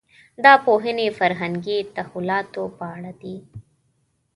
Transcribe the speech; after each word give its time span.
دا 0.43 0.53
پوهنې 0.65 1.07
فرهنګي 1.17 1.77
تحولاتو 1.95 2.63
په 2.77 2.85
اړه 2.95 3.11
دي. 3.21 3.37